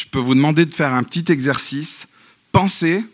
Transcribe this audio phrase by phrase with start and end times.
[0.00, 2.06] je peux vous demander de faire un petit exercice.
[2.52, 3.04] Pensez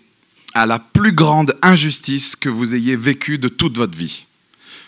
[0.54, 4.26] à la plus grande injustice que vous ayez vécue de toute votre vie.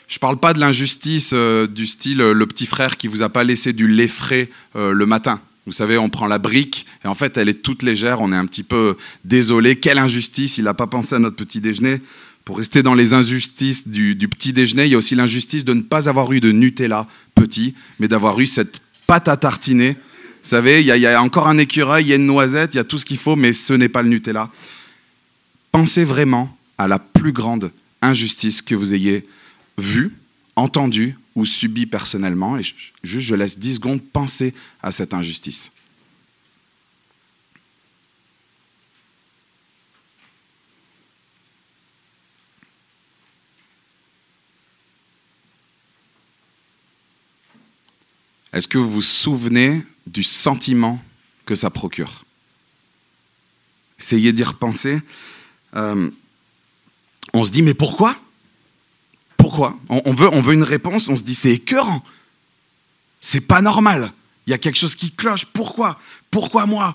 [0.06, 3.22] Je ne parle pas de l'injustice euh, du style euh, le petit frère qui vous
[3.22, 5.40] a pas laissé du lait frais euh, le matin.
[5.66, 8.36] Vous savez, on prend la brique et en fait elle est toute légère, on est
[8.36, 9.76] un petit peu désolé.
[9.76, 12.00] Quelle injustice, il n'a pas pensé à notre petit déjeuner.
[12.44, 15.74] Pour rester dans les injustices du, du petit déjeuner, il y a aussi l'injustice de
[15.74, 19.96] ne pas avoir eu de Nutella petit, mais d'avoir eu cette pâte à tartiner.
[20.42, 22.80] Vous savez, il y, a, encore un écureuil, il y a une noisette, il y
[22.80, 24.50] a tout ce qu'il faut, mais ce n'est pas le Nutella.
[25.72, 29.26] Pensez vraiment à la plus grande injustice que vous ayez
[29.76, 30.14] vu,
[30.56, 32.56] entendu ou subi personnellement.
[32.56, 35.72] Et je, juste, je laisse 10 secondes penser à cette injustice.
[48.52, 51.02] Est-ce que vous vous souvenez du sentiment
[51.46, 52.24] que ça procure
[53.98, 55.00] Essayez d'y repenser.
[55.74, 56.10] Euh,
[57.32, 58.16] on se dit, mais pourquoi?
[59.36, 59.76] Pourquoi?
[59.88, 62.04] On, veut, on veut une réponse, on se dit c'est écœurant.
[63.20, 64.12] C'est pas normal.
[64.46, 65.46] Il y a quelque chose qui cloche.
[65.46, 65.98] Pourquoi?
[66.30, 66.94] Pourquoi moi?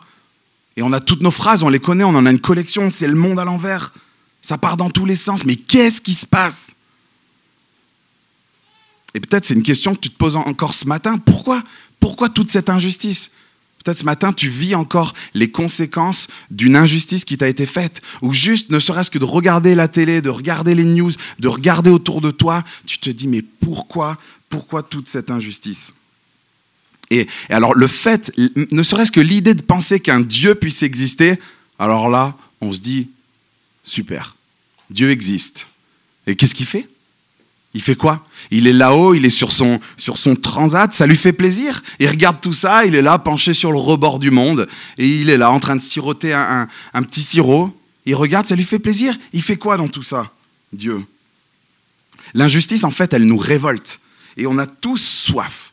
[0.78, 3.08] Et on a toutes nos phrases, on les connaît, on en a une collection, c'est
[3.08, 3.94] le monde à l'envers.
[4.42, 5.46] Ça part dans tous les sens.
[5.46, 6.76] Mais qu'est-ce qui se passe?
[9.14, 11.18] Et peut-être c'est une question que tu te poses encore ce matin.
[11.18, 11.62] Pourquoi?
[12.04, 13.30] Pourquoi toute cette injustice?
[13.82, 18.02] Peut-être ce matin, tu vis encore les conséquences d'une injustice qui t'a été faite.
[18.22, 21.90] Ou juste, ne serait-ce que de regarder la télé, de regarder les news, de regarder
[21.90, 24.18] autour de toi, tu te dis, mais pourquoi,
[24.50, 25.94] pourquoi toute cette injustice?
[27.10, 31.40] Et, alors le fait, ne serait-ce que l'idée de penser qu'un Dieu puisse exister,
[31.80, 33.08] alors là, on se dit,
[33.86, 34.36] super,
[34.90, 35.70] Dieu existe.
[36.28, 36.86] Et qu'est-ce qu'il fait?
[37.74, 38.24] Il fait quoi?
[38.52, 39.80] Il est là-haut, il est sur son,
[40.42, 41.82] transat, ça lui fait plaisir?
[42.00, 45.30] Il regarde tout ça, il est là penché sur le rebord du monde, et il
[45.30, 47.76] est là en train de siroter un, un petit sirop.
[48.06, 49.16] Il regarde, ça lui fait plaisir.
[49.32, 50.32] Il fait quoi dans tout ça?
[50.72, 51.04] Dieu.
[52.34, 54.02] L'injustice, en fait, elle nous révolte.
[54.38, 55.72] Et on a tous soif.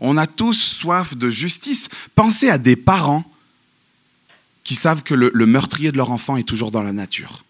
[0.00, 1.88] On a tous soif de justice.
[2.14, 3.24] Pensez à des parents
[4.62, 7.44] qui savent que le, le meurtrier de leur enfant est toujours dans la nature.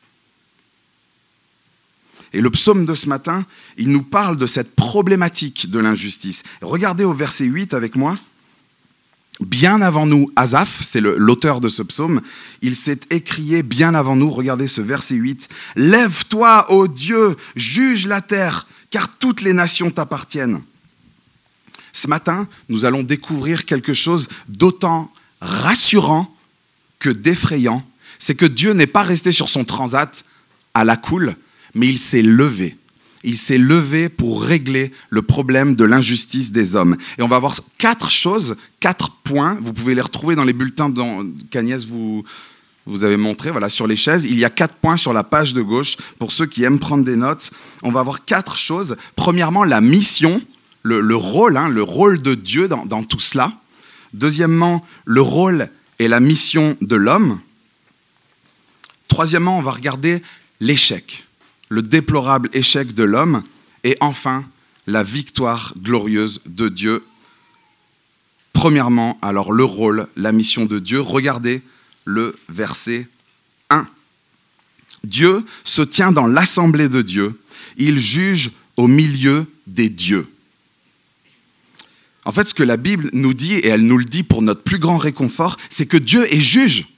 [2.32, 3.44] Et le psaume de ce matin,
[3.76, 6.42] il nous parle de cette problématique de l'injustice.
[6.62, 8.16] Regardez au verset 8 avec moi.
[9.40, 12.20] Bien avant nous, Asaph, c'est l'auteur de ce psaume,
[12.60, 18.20] il s'est écrié bien avant nous, regardez ce verset 8, Lève-toi, ô Dieu, juge la
[18.20, 20.60] terre, car toutes les nations t'appartiennent.
[21.94, 25.10] Ce matin, nous allons découvrir quelque chose d'autant
[25.40, 26.36] rassurant
[26.98, 27.82] que d'effrayant,
[28.18, 30.22] c'est que Dieu n'est pas resté sur son transat
[30.74, 31.34] à la cool,
[31.74, 32.76] mais il s'est levé.
[33.22, 36.96] Il s'est levé pour régler le problème de l'injustice des hommes.
[37.18, 39.58] Et on va voir quatre choses, quatre points.
[39.60, 40.92] Vous pouvez les retrouver dans les bulletins
[41.50, 42.24] qu'Agnès vous,
[42.86, 44.24] vous avez montré, voilà, sur les chaises.
[44.24, 47.04] Il y a quatre points sur la page de gauche pour ceux qui aiment prendre
[47.04, 47.50] des notes.
[47.82, 48.96] On va voir quatre choses.
[49.16, 50.42] Premièrement, la mission,
[50.82, 53.52] le, rôle, hein, le rôle de Dieu dans, dans tout cela.
[54.14, 57.38] Deuxièmement, le rôle et la mission de l'homme.
[59.08, 60.22] Troisièmement, on va regarder
[60.60, 61.26] l'échec
[61.70, 63.42] le déplorable échec de l'homme
[63.84, 64.44] et enfin
[64.86, 67.04] la victoire glorieuse de Dieu.
[68.52, 71.00] Premièrement, alors le rôle, la mission de Dieu.
[71.00, 71.62] Regardez
[72.04, 73.08] le verset
[73.70, 73.86] 1.
[75.04, 77.40] Dieu se tient dans l'assemblée de Dieu.
[77.78, 80.28] Il juge au milieu des dieux.
[82.24, 84.62] En fait, ce que la Bible nous dit, et elle nous le dit pour notre
[84.62, 86.89] plus grand réconfort, c'est que Dieu est juge.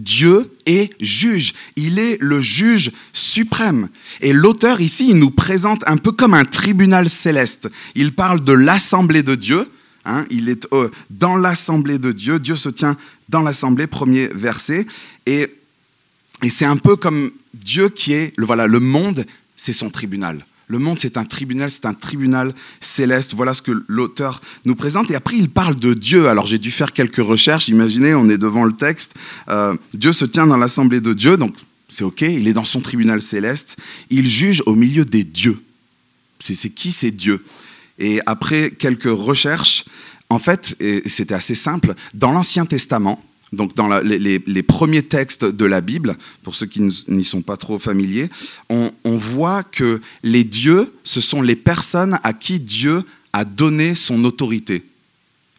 [0.00, 1.54] Dieu est juge.
[1.76, 3.88] Il est le juge suprême.
[4.20, 7.68] Et l'auteur ici, il nous présente un peu comme un tribunal céleste.
[7.94, 9.68] Il parle de l'assemblée de Dieu.
[10.06, 10.24] Hein.
[10.30, 12.38] il est euh, dans l'assemblée de Dieu.
[12.38, 12.96] Dieu se tient
[13.28, 14.86] dans l'assemblée, premier verset.
[15.26, 15.46] Et,
[16.42, 20.44] et c'est un peu comme Dieu qui est, le, voilà, le monde, c'est son tribunal.
[20.70, 23.34] Le monde, c'est un tribunal, c'est un tribunal céleste.
[23.34, 25.10] Voilà ce que l'auteur nous présente.
[25.10, 26.28] Et après, il parle de Dieu.
[26.28, 27.66] Alors, j'ai dû faire quelques recherches.
[27.66, 29.14] Imaginez, on est devant le texte.
[29.48, 31.56] Euh, Dieu se tient dans l'assemblée de Dieu, donc
[31.88, 32.20] c'est OK.
[32.20, 33.78] Il est dans son tribunal céleste.
[34.10, 35.60] Il juge au milieu des dieux.
[36.38, 37.42] C'est qui ces dieux?
[37.98, 39.84] Et après quelques recherches,
[40.28, 41.94] en fait, c'était assez simple.
[42.14, 43.20] Dans l'Ancien Testament,
[43.52, 47.78] donc dans les, premiers textes de la Bible, pour ceux qui n'y sont pas trop
[47.78, 48.28] familiers,
[48.68, 53.02] on, voit que les dieux, ce sont les personnes à qui Dieu
[53.32, 54.84] a donné son autorité.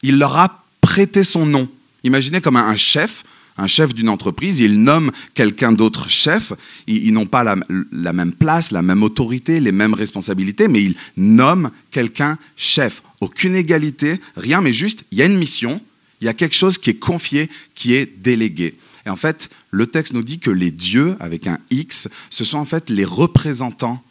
[0.04, 1.70] Il leur a prêté son nom.
[2.04, 3.24] Imaginez comme un, chef,
[3.58, 6.54] un chef d'une entreprise, il nomme quelqu'un d'autre chef.
[6.88, 7.58] Ils, n'ont pas la,
[7.92, 13.04] la, même place, la même autorité, les mêmes responsabilités, mais il nomme quelqu'un chef.
[13.20, 15.82] Aucune égalité, rien, mais juste, il y a une mission,
[16.22, 18.76] Il y a quelque chose qui est confié, qui est délégué.
[19.06, 22.60] Et en fait, le texte nous dit que les dieux, avec un X, ce sont
[22.60, 24.04] en fait les représentants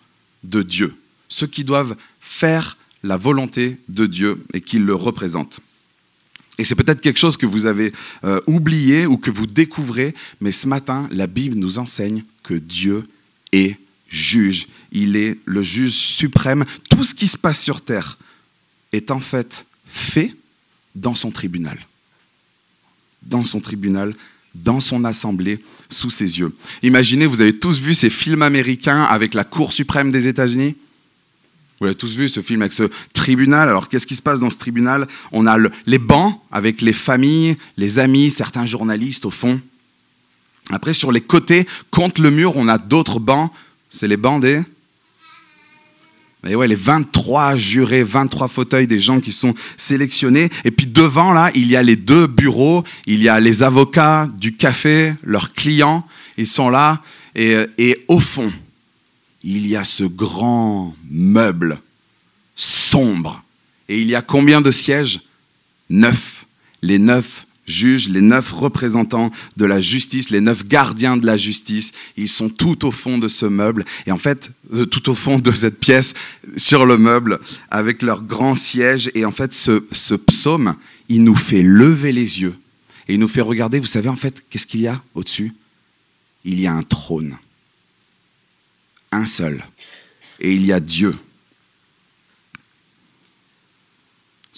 [0.42, 0.94] de Dieu,
[1.28, 5.60] ceux qui doivent faire la volonté de Dieu et qui le représentent.
[6.58, 7.92] Et c'est peut-être quelque chose que vous avez
[8.24, 13.04] euh, oublié ou que vous découvrez, mais ce matin, la Bible nous enseigne que Dieu
[13.52, 13.78] est
[14.08, 14.66] juge.
[14.92, 16.64] Il est le juge suprême.
[16.90, 18.18] Tout ce qui se passe sur terre
[18.92, 20.34] est en fait fait
[20.94, 21.78] dans son tribunal.
[23.22, 24.14] Dans son tribunal,
[24.54, 26.52] dans son assemblée, sous ses yeux.
[26.82, 30.74] Imaginez, vous avez tous vu ces films américains avec la Cour suprême des États-Unis?
[31.80, 33.68] Vous avez tous vu ce film avec ce tribunal.
[33.68, 35.06] Alors, qu'est-ce qui se passe dans ce tribunal?
[35.32, 35.56] On a
[35.86, 39.60] les bancs avec les familles, les amis, certains journalistes au fond.
[40.70, 43.50] Après, sur les côtés, contre le mur, on a d'autres bancs.
[43.88, 44.62] C'est les bancs des...
[46.48, 50.48] Et ouais, les 23 jurés, 23 fauteuils des gens qui sont sélectionnés.
[50.64, 52.82] Et puis devant, là, il y a les deux bureaux.
[53.06, 56.06] Il y a les avocats du café, leurs clients.
[56.38, 57.02] Ils sont là.
[57.34, 58.50] Et, et au fond,
[59.42, 61.78] il y a ce grand meuble
[62.56, 63.42] sombre.
[63.88, 65.20] Et il y a combien de sièges?
[65.90, 66.46] Neuf.
[66.82, 71.92] Les neuf juges, les neuf représentants de la justice, les neuf gardiens de la justice,
[72.16, 75.38] ils sont tout au fond de ce meuble, et en fait, euh, tout au fond
[75.38, 76.14] de cette pièce,
[76.56, 77.38] sur le meuble,
[77.70, 79.10] avec leur grand siège.
[79.14, 80.74] Et en fait, ce, ce psaume,
[81.08, 82.54] il nous fait lever les yeux,
[83.08, 85.52] et il nous fait regarder, vous savez en fait, qu'est-ce qu'il y a au-dessus?
[86.44, 87.36] Il y a un trône
[89.12, 89.64] un seul.
[90.40, 91.14] Et il y a Dieu.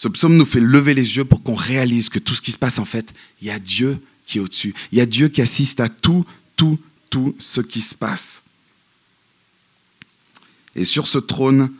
[0.02, 2.58] Ce psaume nous fait lever les yeux pour qu'on réalise que tout ce qui se
[2.58, 4.74] passe, en fait, il y a Dieu qui est au-dessus.
[4.90, 6.24] Il y a Dieu qui assiste à tout,
[6.56, 6.76] tout,
[7.08, 8.42] tout ce qui se passe.
[10.74, 11.70] Et sur ce trône,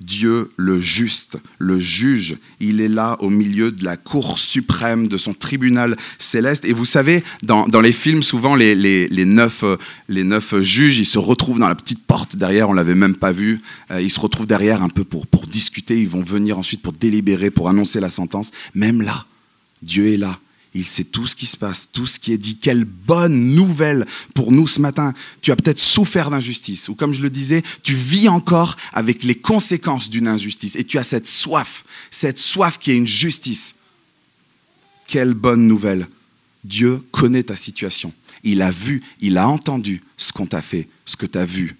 [0.00, 5.18] Dieu le juste, le juge, il est là au milieu de la cour suprême, de
[5.18, 6.64] son tribunal céleste.
[6.64, 9.64] Et vous savez, dans, les films, souvent les, les, neuf,
[10.08, 13.32] les neuf juges, ils se retrouvent dans la petite porte derrière, on l'avait même pas
[13.32, 13.60] vu,
[13.90, 16.92] euh, ils se retrouvent derrière un peu pour, pour discuter, ils vont venir ensuite pour
[16.92, 18.52] délibérer, pour annoncer la sentence.
[18.74, 19.26] Même là,
[19.82, 20.38] Dieu est là,
[20.74, 22.56] il sait tout ce qui se passe, tout ce qui est dit.
[22.56, 25.12] Quelle bonne nouvelle pour nous ce matin.
[25.42, 29.34] Tu as peut-être souffert d'injustice, ou comme je le disais, tu vis encore avec les
[29.34, 33.74] conséquences d'une injustice, et tu as cette soif, cette soif qui est une justice.
[35.06, 36.08] Quelle bonne nouvelle.
[36.62, 38.12] Dieu connaît ta situation.
[38.44, 41.79] Il a vu, il a entendu ce qu'on t'a fait, ce que tu as vu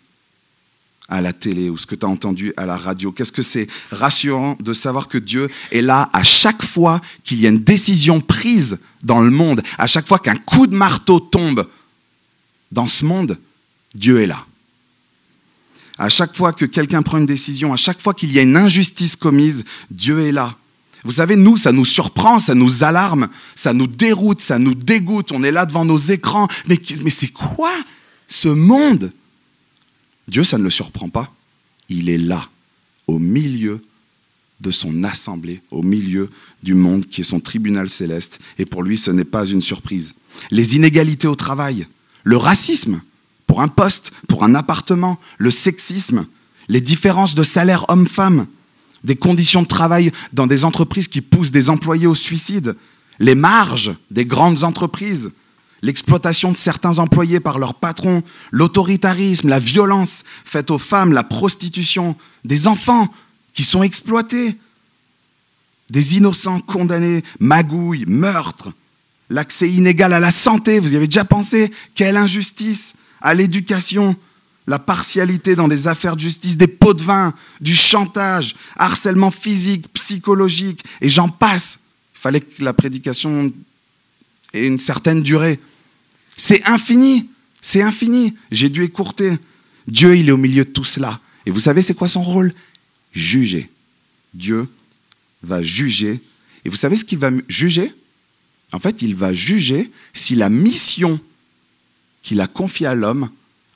[1.11, 3.13] à la télé ou ce que tu as entendu à la radio.
[3.13, 7.47] Qu'est-ce que c'est rassurant de savoir que Dieu est là à chaque fois qu'il y
[7.47, 11.67] a une décision prise dans le monde, à chaque fois qu'un coup de marteau tombe
[12.71, 13.39] dans ce monde,
[13.95, 14.47] Dieu est là.
[15.99, 18.57] À chaque fois que quelqu'un prend une décision, à chaque fois qu'il y a une
[18.57, 20.57] injustice commise, Dieu est là.
[21.05, 25.33] Vous savez, nous, ça nous surprend, ça nous alarme, ça nous déroute, ça nous dégoûte.
[25.33, 26.47] On est là devant nos écrans.
[26.69, 27.73] Mais, mais c'est quoi
[28.29, 29.13] ce monde?
[30.31, 31.33] Dieu, ça ne le surprend pas.
[31.89, 32.49] Il est là,
[33.09, 33.83] au milieu
[34.61, 36.31] de son assemblée, au milieu
[36.63, 38.39] du monde qui est son tribunal céleste.
[38.59, 40.15] Et pour lui, ce n'est pas une surprise.
[40.53, 41.87] Les inégalités au travail,
[42.23, 43.03] le racisme
[43.49, 46.27] pour un poste, pour un appartement, le sexisme,
[46.69, 48.47] les différences de salaire homme-femme,
[49.03, 52.77] des conditions de travail dans des entreprises qui poussent des employés au suicide,
[53.19, 55.33] les marges des grandes entreprises,
[55.83, 62.17] l'exploitation de certains employés par leurs patrons, l'autoritarisme, la violence faite aux femmes, la prostitution,
[62.45, 63.09] des enfants
[63.55, 64.57] qui sont exploités,
[65.89, 68.71] des innocents condamnés, magouilles, meurtres,
[69.29, 74.17] l'accès inégal à la santé, vous y avez déjà pensé Quelle injustice À l'éducation,
[74.67, 79.93] la partialité dans des affaires de justice, des pots de vin, du chantage, harcèlement physique,
[79.93, 81.79] psychologique, et j'en passe.
[82.15, 83.51] Il fallait que la prédication
[84.53, 85.59] ait une certaine durée.
[86.43, 87.29] C'est infini,
[87.61, 88.35] c'est infini.
[88.51, 89.37] J'ai dû écourter.
[89.87, 91.21] Dieu, il est au milieu de tout cela.
[91.45, 92.55] Et vous savez, c'est quoi son rôle?
[93.13, 93.69] Juger.
[94.33, 94.67] Dieu
[95.43, 96.19] va juger.
[96.65, 97.93] Et vous savez ce qu'il va juger?
[98.73, 101.21] En fait, il va juger si la mission
[102.23, 103.29] qu'il a confiée à l'homme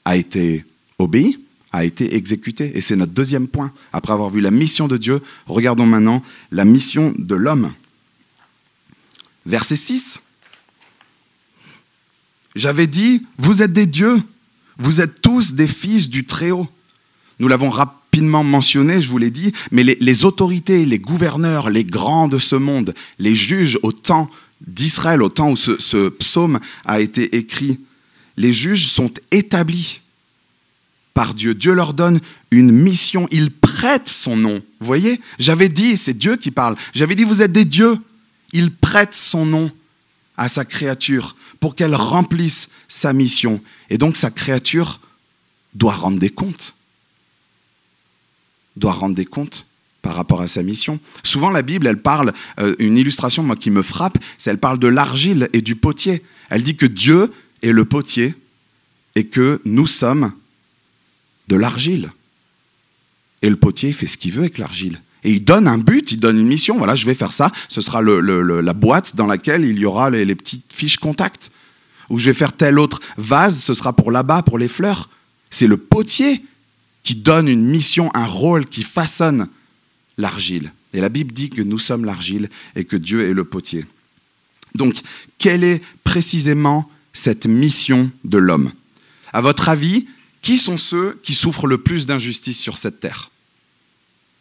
[0.06, 0.64] a été
[0.98, 1.38] obéie,
[1.70, 2.72] a été exécutée.
[2.74, 3.74] Et c'est notre deuxième point.
[3.92, 7.74] Après avoir vu la mission de Dieu, regardons maintenant la mission de l'homme.
[9.44, 10.20] Verset 6.
[12.54, 14.22] J'avais dit, vous êtes des dieux,
[14.78, 16.68] vous êtes tous des fils du Très-Haut.
[17.40, 22.28] Nous l'avons rapidement mentionné, je vous l'ai dit, mais les, autorités, les gouverneurs, les grands
[22.28, 24.30] de ce monde, les juges au temps
[24.66, 27.80] d'Israël, au temps où ce, ce psaume a été écrit,
[28.36, 30.00] les juges sont établis
[31.12, 31.54] par Dieu.
[31.54, 32.20] Dieu leur donne
[32.50, 34.62] une mission, ils prêtent son nom.
[34.80, 37.98] Vous voyez J'avais dit, c'est Dieu qui parle, j'avais dit, vous êtes des dieux.
[38.52, 39.72] Il prête son nom
[40.36, 43.62] à sa créature pour qu'elle remplisse sa mission.
[43.90, 45.00] Et donc sa créature
[45.74, 46.74] doit rendre des comptes.
[48.76, 49.66] Doit rendre des comptes
[50.02, 51.00] par rapport à sa mission.
[51.22, 54.78] Souvent la Bible, elle parle, euh, une illustration moi, qui me frappe, c'est elle parle
[54.78, 56.22] de l'argile et du potier.
[56.50, 58.34] Elle dit que Dieu est le potier
[59.14, 60.32] et que nous sommes
[61.48, 62.12] de l'argile.
[63.40, 65.00] Et le potier fait ce qu'il veut avec l'argile.
[65.24, 66.76] Et il donne un but, il donne une mission.
[66.76, 67.50] Voilà, je vais faire ça.
[67.68, 71.50] Ce sera la boîte dans laquelle il y aura les, petites fiches contact.
[72.10, 75.08] Ou je vais faire tel autre vase, ce sera pour là-bas, pour les fleurs.
[75.50, 76.44] C'est le potier
[77.02, 79.48] qui donne une mission, un rôle, qui façonne
[80.18, 80.72] l'argile.
[80.92, 83.86] Et la Bible dit que nous sommes l'argile et que Dieu est le potier.
[84.74, 84.94] Donc,
[85.38, 88.72] quelle est précisément cette mission de l'homme?
[89.32, 90.06] À votre avis,
[90.42, 93.30] qui sont ceux qui souffrent le plus d'injustice sur cette terre?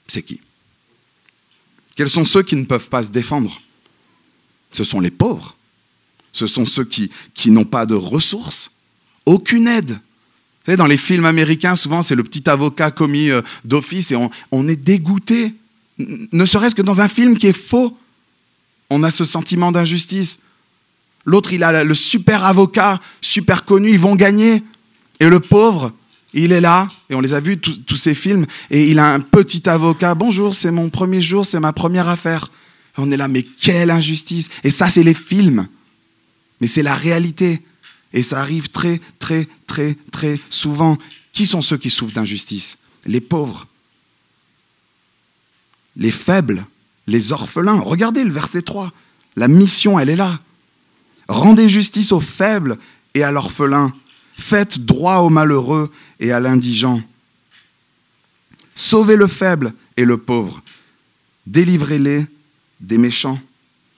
[0.07, 0.41] C'est qui?
[1.95, 3.61] Quels sont ceux qui ne peuvent pas se défendre?
[4.71, 5.55] Ce sont les pauvres.
[6.31, 7.11] Ce sont ceux qui,
[7.51, 8.71] n'ont pas de ressources,
[9.25, 9.91] aucune aide.
[9.91, 14.15] Vous savez, dans les films américains, souvent, c'est le petit avocat commis euh, d'office et
[14.15, 15.53] on, on est dégoûté.
[15.99, 17.95] Ne serait-ce que dans un film qui est faux,
[18.89, 20.39] on a ce sentiment d'injustice.
[21.25, 24.63] L'autre, il a le super avocat, super connu, ils vont gagner.
[25.19, 25.93] Et le pauvre,
[26.33, 29.19] il est là, et on les a vus, tous ces films, et il a un
[29.19, 30.15] petit avocat.
[30.15, 32.49] Bonjour, c'est mon premier jour, c'est ma première affaire.
[32.97, 34.49] On est là, mais quelle injustice.
[34.63, 35.67] Et ça, c'est les films.
[36.61, 37.61] Mais c'est la réalité.
[38.13, 40.97] Et ça arrive très, très, très, très souvent.
[41.31, 42.77] Qui sont ceux qui souffrent d'injustice?
[43.05, 43.67] Les pauvres.
[45.95, 46.65] Les faibles.
[47.07, 47.79] Les orphelins.
[47.79, 48.91] Regardez le verset 3.
[49.35, 50.39] La mission, elle est là.
[51.27, 52.77] Rendez justice aux faibles
[53.15, 53.91] et à l'orphelin
[54.37, 57.01] Faites droit au malheureux et à l'indigent.
[58.75, 60.61] Sauvez le faible et le pauvre.
[61.45, 62.25] Délivrez-les
[62.79, 63.39] des méchants.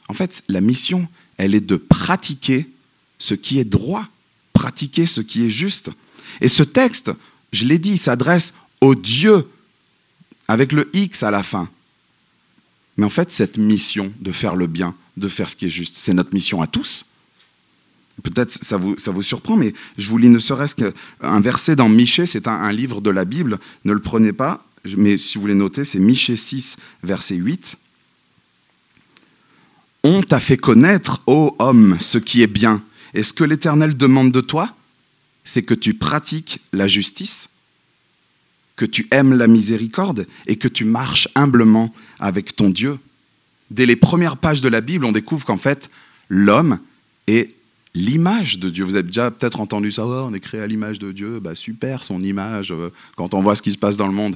[0.07, 2.69] En fait, la mission, elle est de pratiquer
[3.19, 4.07] ce qui est droit,
[4.53, 5.91] pratiquer ce qui est juste.
[6.41, 7.11] Et ce texte,
[7.51, 9.47] je l'ai dit, s'adresse au Dieu
[10.47, 11.69] avec le X à la fin.
[12.97, 15.95] Mais en fait, cette mission de faire le bien, de faire ce qui est juste,
[15.97, 17.05] c'est notre mission à tous.
[18.23, 21.89] Peut-être ça vous, ça vous surprend, mais je vous lis ne serait-ce qu'un verset dans
[21.89, 24.65] Michée, c'est un, livre de la Bible, ne le prenez pas,
[24.97, 27.77] mais si vous voulez noter, c'est Michée 6, verset 8.
[30.03, 32.83] On t'a fait connaître, ô homme, ce qui est bien.
[33.13, 34.75] Et ce que l'Éternel demande de toi,
[35.43, 37.49] c'est que tu pratiques la justice,
[38.75, 42.97] que tu aimes la miséricorde et que tu marches humblement avec ton Dieu.
[43.71, 45.89] Dès les premières pages de la Bible, on découvre qu'en fait,
[46.29, 46.79] l'homme
[47.27, 47.55] est
[47.95, 48.83] l'image de Dieu.
[48.83, 51.55] Vous avez déjà peut-être entendu ça, oh, on est créé à l'image de Dieu, bah,
[51.55, 54.35] super son image, euh, quand on voit ce qui se passe dans le monde.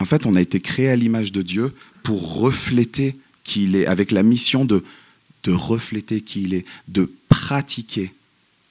[0.00, 1.72] En fait, on a été créé à l'image de Dieu
[2.02, 4.82] pour refléter qui il est, avec la mission de,
[5.44, 8.12] de refléter qui il est, de pratiquer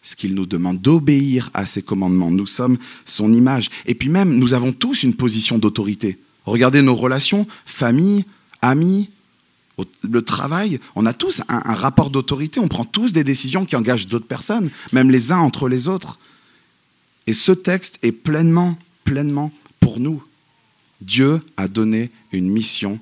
[0.02, 2.30] ce qu'il nous demande, d'obéir à ses commandements.
[2.30, 3.70] Nous sommes son image.
[3.86, 6.20] Et puis même, nous avons tous une position d'autorité.
[6.46, 8.26] Regardez nos relations, famille,
[8.62, 9.10] amis,
[10.04, 14.08] le travail, on a tous un, rapport d'autorité, on prend tous des décisions qui engagent
[14.08, 16.18] d'autres personnes, même les uns entre les autres.
[17.28, 20.24] Et ce texte est pleinement, pleinement pour nous.
[21.02, 23.00] Dieu a donné une mission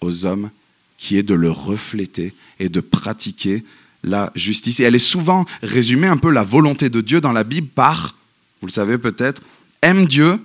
[0.00, 0.50] aux hommes
[0.96, 3.64] qui est de le refléter et de pratiquer
[4.04, 4.80] la justice.
[4.80, 8.14] Et elle est souvent résumée un peu la volonté de Dieu dans la Bible par,
[8.60, 9.42] vous le savez peut-être,
[9.82, 10.38] aime Dieu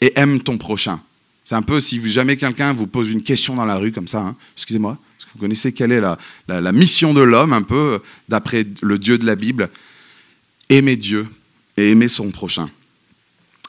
[0.00, 1.00] et aime ton prochain.
[1.44, 4.20] C'est un peu si jamais quelqu'un vous pose une question dans la rue comme ça,
[4.20, 8.66] hein, excusez-moi, est-ce que vous connaissez quelle est la, mission de l'homme, un peu d'après
[8.80, 9.68] le Dieu de la Bible?
[10.68, 11.26] Aimer Dieu
[11.76, 12.70] et aimer son prochain.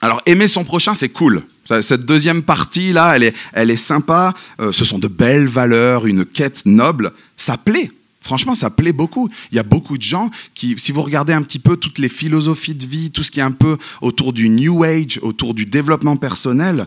[0.01, 1.43] Alors aimer son prochain, c'est cool.
[1.81, 4.33] Cette deuxième partie-là, elle est, elle est sympa.
[4.59, 7.13] Euh, ce sont de belles valeurs, une quête noble.
[7.37, 7.87] Ça plaît.
[8.19, 9.29] Franchement, ça plaît beaucoup.
[9.51, 12.09] Il y a beaucoup de gens qui, si vous regardez un petit peu toutes les
[12.09, 15.65] philosophies de vie, tout ce qui est un peu autour du New Age, autour du
[15.65, 16.85] développement personnel,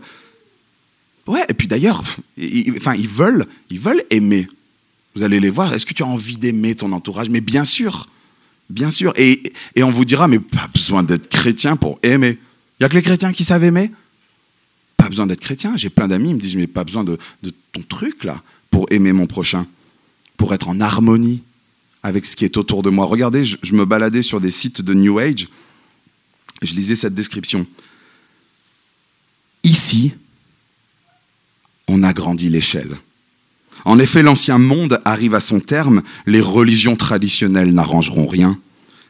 [1.27, 2.03] Ouais, et puis d'ailleurs,
[2.37, 4.47] ils, enfin, ils veulent, ils veulent aimer.
[5.15, 5.73] Vous allez les voir.
[5.73, 7.29] Est-ce que tu as envie d'aimer ton entourage?
[7.29, 8.07] Mais bien sûr,
[8.69, 9.13] bien sûr.
[9.15, 9.41] Et,
[9.81, 12.37] on vous dira, mais pas besoin d'être chrétien pour aimer.
[12.79, 13.91] Il n'y a que les chrétiens qui savent aimer?
[14.95, 15.75] Pas besoin d'être chrétien.
[15.75, 17.17] J'ai plein d'amis, ils me disent, mais pas besoin de,
[17.71, 19.65] ton truc là pour aimer mon prochain,
[20.35, 21.41] pour être en harmonie
[22.03, 23.05] avec ce qui est autour de moi.
[23.05, 25.47] Regardez, je me baladais sur des sites de New Age.
[26.61, 27.65] Je lisais cette description.
[29.63, 30.13] Ici,
[31.87, 32.97] on agrandit l'échelle.
[33.85, 38.59] En effet, l'ancien monde arrive à son terme, les religions traditionnelles n'arrangeront rien.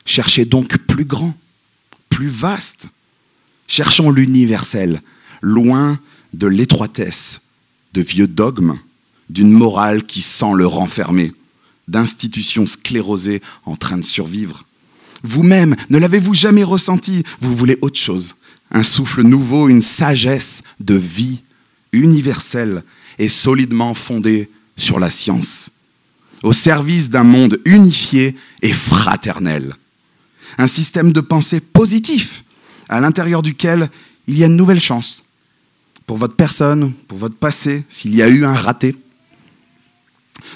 [0.06, 1.36] Cherchez donc plus grand,
[2.10, 2.90] plus vaste.
[3.68, 5.02] Cherchons l'universel,
[5.42, 6.00] loin
[6.34, 7.42] de l'étroitesse
[7.94, 8.78] de vieux dogmes,
[9.30, 11.34] d'une morale qui sent le renfermer.
[11.88, 14.66] d'institutions sclérosées en train de survivre.
[15.24, 17.24] Vous-même, ne l'avez-vous jamais ressenti?
[17.40, 18.36] Vous voulez autre chose,
[18.72, 21.42] un souffle nouveau, une sagesse de vie
[21.98, 22.84] universelle
[23.20, 25.72] et solidement fondée sur la science,
[26.44, 29.76] au service d'un monde unifié et fraternel.
[30.58, 32.44] Un système de pensée positif,
[32.90, 33.90] à l'intérieur duquel
[34.28, 35.26] il y a une nouvelle chance
[36.06, 38.96] pour votre personne, pour votre passé, s'il y a eu un raté.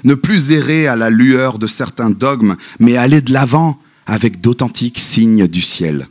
[0.06, 5.00] Ne plus errer à la lueur de certains dogmes, mais aller de l'avant avec d'authentiques
[5.00, 6.08] signes du ciel.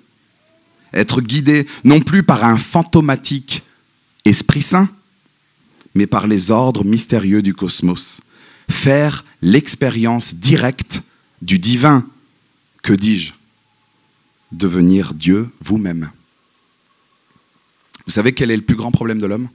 [0.92, 3.62] Être guidé non plus par un fantomatique
[4.24, 4.88] Esprit Saint,
[5.94, 8.20] mais par les ordres mystérieux du cosmos.
[8.68, 11.02] Faire l'expérience directe
[11.42, 12.06] du divin.
[12.82, 13.32] Que dis-je?
[14.52, 16.10] Devenir Dieu vous-même.
[18.06, 19.48] Vous savez quel est le plus grand problème de l'homme?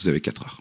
[0.00, 0.60] Vous avez quatre heures.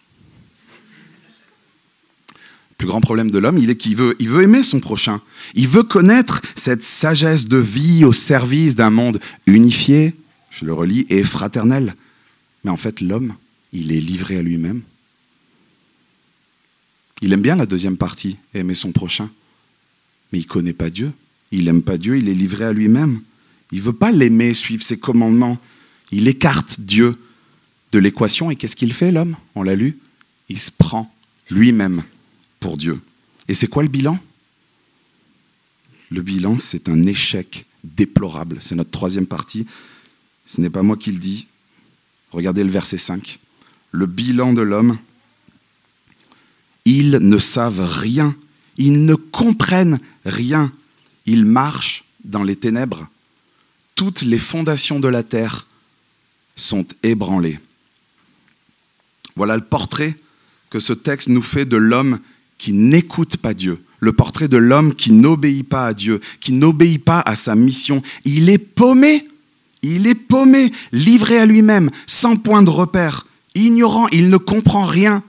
[2.32, 5.22] Le plus grand problème de l'homme, il est qu'il veut, il veut aimer son prochain.
[5.54, 10.16] Il veut connaître cette sagesse de vie au service d'un monde unifié,
[10.60, 11.96] je le relis, et fraternel.
[12.64, 13.36] Mais en fait, l'homme,
[13.74, 14.82] il est livré à lui-même.
[17.22, 19.30] Il aime bien la deuxième partie, aimer son prochain.
[20.32, 21.12] Mais il ne connaît pas Dieu.
[21.52, 23.22] Il n'aime pas Dieu, il est livré à lui-même.
[23.72, 25.58] Il ne veut pas l'aimer, suivre ses commandements.
[26.12, 27.18] Il écarte Dieu
[27.92, 28.52] de l'équation.
[28.52, 29.36] Et qu'est-ce qu'il fait, l'homme?
[29.56, 29.98] On l'a lu.
[30.50, 31.14] Il se prend
[31.50, 32.04] lui-même
[32.60, 33.00] pour Dieu.
[33.48, 34.20] Et c'est quoi le bilan?
[36.10, 38.58] Le bilan, c'est un échec déplorable.
[38.60, 39.66] C'est notre troisième partie.
[40.48, 41.46] Ce n'est pas moi qui le dis.
[42.32, 43.40] Regardez le verset 5.
[43.92, 44.98] Le bilan de l'homme.
[46.86, 48.36] Ils ne savent rien.
[48.78, 50.72] Ils ne comprennent rien.
[51.28, 53.08] Ils marchent dans les ténèbres
[53.98, 55.68] toutes les fondations de la terre
[56.56, 57.60] sont ébranlées.
[59.36, 60.16] Voilà le portrait
[60.70, 62.20] que ce texte nous fait de l'homme
[62.60, 67.04] qui n'écoute pas Dieu, le portrait de l'homme qui n'obéit pas à Dieu, qui n'obéit
[67.04, 68.04] pas à sa mission.
[68.24, 69.28] Il est paumé,
[69.96, 75.24] il est paumé, livré à lui-même, sans point de repère, ignorant, il ne comprend rien.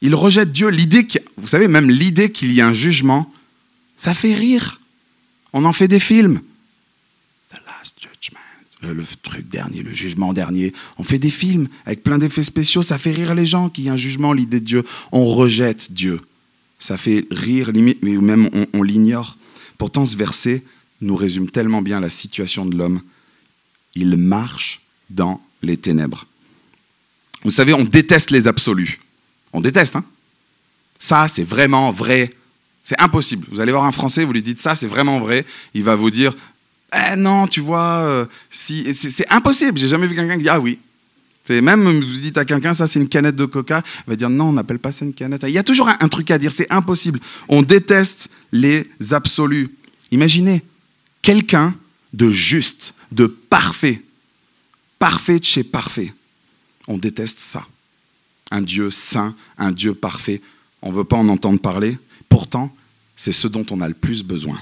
[0.00, 0.68] Il rejette Dieu.
[0.68, 3.32] L'idée, vous savez, même l'idée qu'il y a un jugement,
[3.96, 4.80] ça fait rire.
[5.52, 6.40] On en fait des films
[8.82, 10.72] le, truc dernier, le jugement dernier.
[10.98, 13.88] On fait des films avec plein d'effets spéciaux, ça fait rire les gens qu'il y
[13.88, 14.84] a un jugement, l'idée de Dieu.
[15.12, 16.20] On rejette Dieu.
[16.78, 19.38] Ça fait rire, mais même on l'ignore.
[19.78, 20.64] Pourtant, ce verset
[21.02, 23.00] nous résume tellement bien la situation de l'homme.
[23.94, 26.26] Il marche dans les ténèbres.
[27.44, 29.00] Vous savez, on déteste les absolus.
[29.52, 30.04] On déteste, hein
[30.98, 32.32] Ça, c'est vraiment vrai.
[32.82, 33.46] C'est impossible.
[33.50, 35.44] Vous allez voir un Français, vous lui dites ça, c'est vraiment vrai.
[35.74, 36.34] Il va vous dire
[36.94, 39.78] eh non, tu vois, euh, si, c'est impossible.
[39.78, 40.78] J'ai jamais vu quelqu'un qui dit ah oui.
[41.48, 44.50] Même vous dites à quelqu'un ça c'est une canette de Coca, il va dire non,
[44.50, 45.42] on n'appelle pas ça une canette.
[45.48, 47.18] Il y a toujours un, truc à dire, c'est impossible.
[47.48, 49.68] On déteste les absolus.
[50.12, 50.62] Imaginez
[51.22, 51.74] quelqu'un
[52.12, 54.02] de juste, de parfait,
[54.98, 56.12] parfait de chez parfait.
[56.88, 57.66] On déteste ça.
[58.50, 60.42] Un Dieu saint, un Dieu parfait.
[60.82, 61.96] On ne veut pas en entendre parler.
[62.28, 62.74] Pourtant,
[63.16, 64.60] c'est ce dont on a le plus besoin.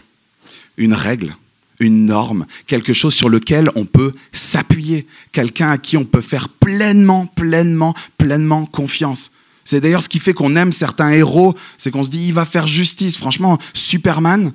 [0.77, 1.35] Une règle
[1.81, 6.49] une norme, quelque chose sur lequel on peut s'appuyer, quelqu'un à qui on peut faire
[6.49, 9.33] pleinement, pleinement, pleinement confiance.
[9.65, 12.45] C'est d'ailleurs ce qui fait qu'on aime certains héros, c'est qu'on se dit il va
[12.45, 13.17] faire justice.
[13.17, 14.53] Franchement, Superman,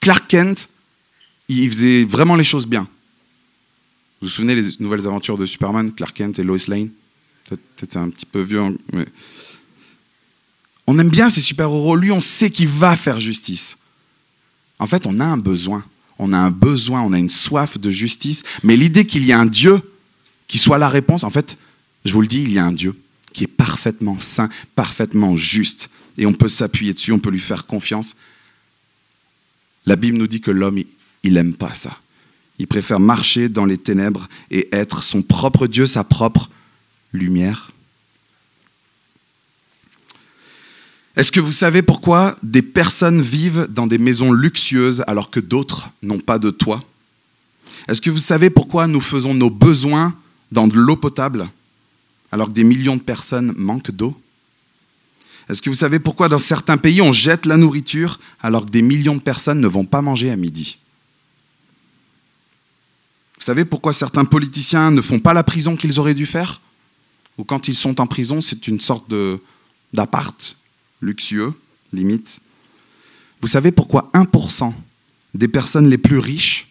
[0.00, 0.68] Clark Kent,
[1.48, 2.82] il faisait vraiment les choses bien.
[4.20, 6.90] Vous vous souvenez les nouvelles aventures de Superman, Clark Kent et Lois Lane?
[7.48, 9.06] Peut-être c'est un petit peu vieux, mais...
[10.86, 11.96] On aime bien ces super-héros.
[11.96, 13.78] Lui, on sait qu'il va faire justice.
[14.78, 15.82] En fait, on a un besoin
[16.18, 19.38] on a un besoin, on a une soif de justice, mais l'idée qu'il y a
[19.38, 19.80] un Dieu
[20.46, 21.58] qui soit la réponse, en fait,
[22.04, 22.94] je vous le dis, il y a un Dieu
[23.32, 27.66] qui est parfaitement saint, parfaitement juste, et on peut s'appuyer dessus, on peut lui faire
[27.66, 28.14] confiance.
[29.86, 30.82] La Bible nous dit que l'homme,
[31.24, 31.98] il n'aime pas ça.
[32.58, 36.50] Il préfère marcher dans les ténèbres et être son propre Dieu, sa propre
[37.12, 37.70] lumière.
[41.16, 45.88] Est-ce que vous savez pourquoi des personnes vivent dans des maisons luxueuses alors que d'autres
[46.02, 46.84] n'ont pas de toit?
[47.88, 50.14] Est-ce que vous savez pourquoi nous faisons nos besoins
[50.52, 51.48] dans de l'eau potable
[52.32, 54.16] alors que des millions de personnes manquent d'eau?
[55.48, 58.82] Est-ce que vous savez pourquoi dans certains pays on jette la nourriture alors que des
[58.82, 60.78] millions de personnes ne vont pas manger à midi?
[63.44, 66.62] Vous savez pourquoi certains politiciens ne font pas la prison qu'ils auraient dû faire?
[67.36, 69.12] Ou quand ils sont en prison, c'est une sorte
[69.92, 70.56] d'appart
[71.02, 71.52] luxueux,
[71.92, 72.40] limite.
[73.42, 74.72] Vous savez pourquoi 1%
[75.34, 76.68] des personnes les plus riches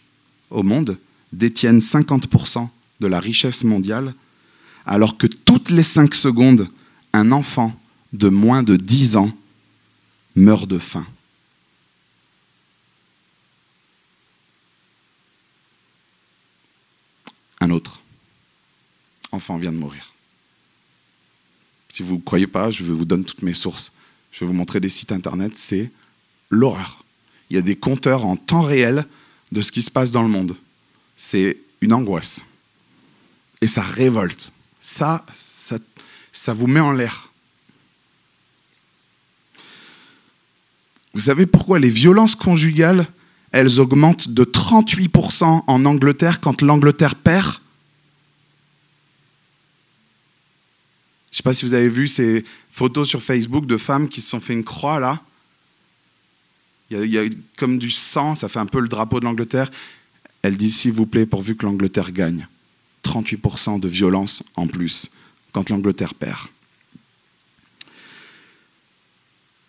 [0.50, 0.98] au monde
[1.32, 2.68] détiennent 50%
[3.02, 4.16] de la richesse mondiale,
[4.88, 6.68] alors que toutes les 5 secondes,
[7.14, 7.80] un enfant
[8.14, 9.32] de moins de 10 ans
[10.36, 11.06] meurt de faim?
[17.64, 18.02] Un autre
[19.32, 20.12] enfant vient de mourir.
[21.88, 23.94] Si vous ne croyez pas, je vous donne toutes mes sources.
[24.34, 25.90] Je vais vous montrer des sites internet, c'est
[26.50, 27.06] l'horreur.
[27.50, 29.06] Il y a des compteurs en temps réel
[29.54, 30.58] de ce qui se passe dans le monde.
[31.16, 32.44] C'est une angoisse.
[33.62, 34.52] Et ça révolte.
[34.82, 35.78] Ça, ça,
[36.34, 37.32] ça vous met en l'air.
[41.14, 43.08] Vous savez pourquoi les violences conjugales,
[43.54, 47.60] elles augmentent de 38% en Angleterre quand l'Angleterre perd
[51.32, 54.22] Je ne sais pas si vous avez vu ces photos sur Facebook de femmes qui
[54.22, 55.20] se sont fait une croix là.
[56.92, 57.24] Il y, a,
[57.58, 59.72] comme du sang, ça fait un peu le drapeau de l'Angleterre.
[60.44, 62.48] Elles disent s'il vous plaît, pourvu que l'Angleterre gagne.
[63.04, 65.10] 38% de violence en plus
[65.54, 66.38] quand l'Angleterre perd.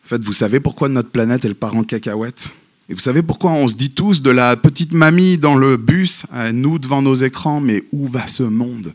[0.05, 2.55] En fait, vous savez pourquoi notre planète, elle part en cacahuète?
[2.89, 6.25] Et vous savez pourquoi on se dit tous de la petite mamie dans le bus,
[6.53, 8.95] nous devant nos écrans, mais où va ce monde?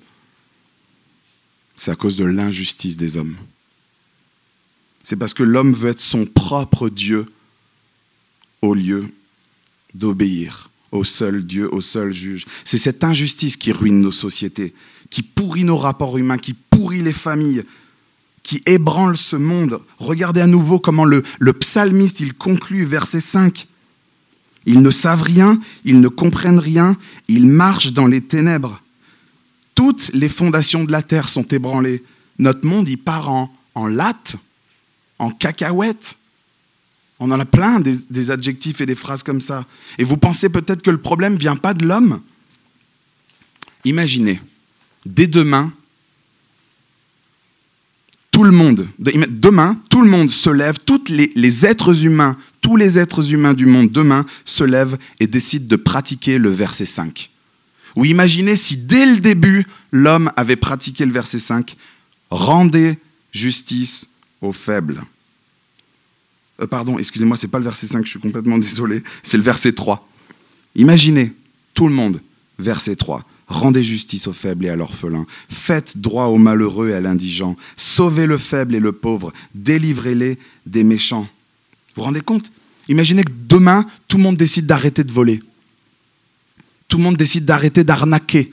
[1.75, 3.37] C'est à cause de l'injustice des hommes.
[5.01, 7.25] C'est parce que l'homme veut être son propre Dieu
[8.61, 9.07] au lieu
[9.95, 12.45] d'obéir au seul Dieu, au seul juge.
[12.63, 14.73] C'est cette injustice qui ruine nos sociétés,
[15.09, 17.63] qui pourrit nos rapports humains, qui pourrit les familles,
[18.43, 19.81] qui ébranle ce monde.
[19.97, 23.67] Regardez à nouveau comment le, le psalmiste, il conclut verset 5.
[24.65, 28.81] Ils ne savent rien, ils ne comprennent rien, ils marchent dans les ténèbres.
[29.75, 32.03] Toutes les fondations de la terre sont ébranlées.
[32.37, 34.35] Notre monde, il part en, en latte,
[35.19, 36.17] en cacahuète.
[37.19, 39.65] On en a plein des, adjectifs et des phrases comme ça.
[39.97, 42.21] Et vous pensez peut-être que le problème ne vient pas de l'homme
[43.85, 44.41] Imaginez,
[45.05, 45.71] dès demain,
[48.31, 52.75] tout le monde, demain, tout le monde se lève, tous les, les, êtres humains, tous
[52.75, 57.29] les êtres humains du monde demain se lèvent et décident de pratiquer le verset 5.
[57.95, 61.75] Ou imaginez si dès le début, l'homme avait pratiqué le verset 5,
[62.29, 62.97] rendez
[63.31, 64.07] justice
[64.41, 65.03] aux faibles.
[66.61, 69.73] Euh, pardon, excusez-moi, c'est pas le verset 5, je suis complètement désolé, c'est le verset
[69.73, 70.07] 3.
[70.75, 71.33] Imaginez,
[71.73, 72.21] tout le monde,
[72.57, 73.25] verset 3.
[73.47, 75.25] Rendez justice aux faibles et à l'orphelin.
[75.49, 77.55] Faites droit aux malheureux et à l'indigent.
[77.75, 79.33] Sauvez le faible et le pauvre.
[79.55, 81.27] Délivrez-les des méchants.
[81.89, 82.51] Vous vous rendez compte?
[82.87, 85.41] Imaginez que demain, tout le monde décide d'arrêter de voler.
[86.87, 88.51] Tout le monde décide d'arrêter d'arnaquer.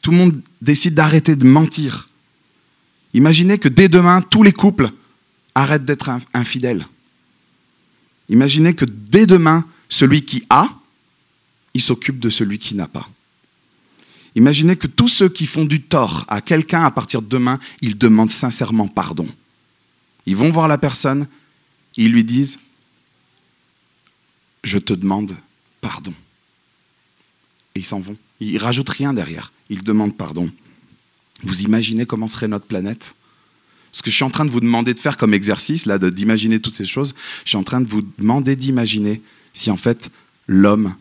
[0.00, 2.08] Tout le monde décide d'arrêter de mentir.
[3.14, 4.90] Imaginez que dès demain, tous les couples
[5.54, 6.86] arrête d'être infidèle.
[8.28, 10.68] Imaginez que dès demain, celui qui a,
[11.74, 13.08] il s'occupe de celui qui n'a pas.
[14.34, 17.98] Imaginez que tous ceux qui font du tort à quelqu'un à partir de demain, ils
[17.98, 19.28] demandent sincèrement pardon.
[20.24, 21.26] Ils vont voir la personne,
[21.96, 22.58] ils lui disent,
[24.64, 25.36] je te demande
[25.80, 26.14] pardon.
[27.74, 28.16] Et ils s'en vont.
[28.40, 29.52] Ils rajoutent rien derrière.
[29.70, 30.50] Ils demandent pardon.
[31.42, 33.14] Vous imaginez comment serait notre planète?
[33.92, 36.60] Ce que je suis en train de vous demander de faire comme exercice, là, d'imaginer
[36.60, 39.20] toutes ces choses, je suis en train de vous demander d'imaginer
[39.52, 40.10] si en fait
[40.46, 40.94] l'homme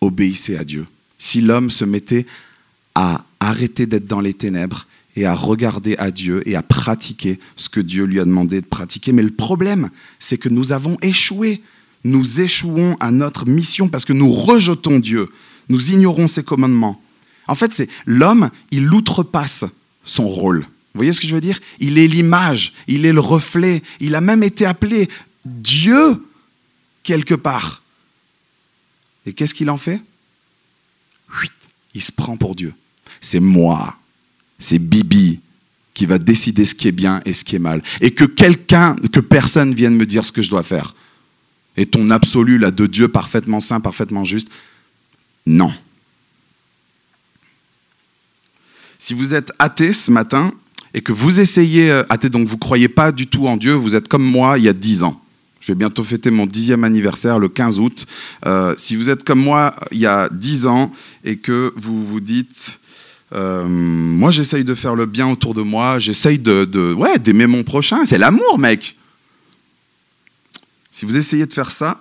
[0.00, 0.86] obéissait à Dieu,
[1.18, 2.26] si l'homme se mettait
[2.94, 7.68] à arrêter d'être dans les ténèbres et à regarder à Dieu et à pratiquer ce
[7.68, 9.12] que Dieu lui a demandé de pratiquer.
[9.12, 11.62] Mais le problème, c'est que nous avons échoué.
[12.04, 15.28] Nous échouons à notre mission parce que nous rejetons Dieu.
[15.68, 17.02] Nous ignorons ses commandements.
[17.48, 19.64] En fait, c'est l'homme, il outrepasse
[20.04, 20.60] son rôle.
[20.60, 21.60] Vous voyez ce que je veux dire?
[21.80, 25.08] Il est l'image, il est le reflet, il a même été appelé
[25.44, 26.22] Dieu
[27.02, 27.82] quelque part.
[29.26, 30.00] Et qu'est-ce qu'il en fait?
[31.94, 32.72] Il se prend pour Dieu.
[33.20, 33.98] C'est moi,
[34.58, 35.40] c'est Bibi
[35.94, 37.82] qui va décider ce qui est bien et ce qui est mal.
[38.00, 40.94] Et que quelqu'un, que personne vienne me dire ce que je dois faire.
[41.76, 44.48] Et ton absolu là de Dieu parfaitement saint, parfaitement juste,
[45.46, 45.72] non.
[48.98, 50.52] Si vous êtes athée ce matin,
[50.96, 53.94] et que vous essayez, euh, athée, donc vous croyez pas du tout en Dieu, vous
[53.94, 55.20] êtes comme moi il y a dix ans.
[55.60, 58.06] Je vais bientôt fêter mon dixième anniversaire le 15 août.
[58.46, 60.90] Euh, si vous êtes comme moi il y a dix ans
[61.22, 62.80] et que vous vous dites,
[63.32, 67.64] euh, moi j'essaye de faire le bien autour de moi, j'essaye de, ouais, d'aimer mon
[67.64, 68.96] prochain, c'est l'amour, mec.
[70.92, 72.00] Si vous essayez de faire ça,